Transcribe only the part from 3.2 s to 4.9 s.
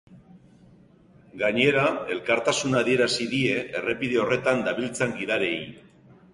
die errepide horretan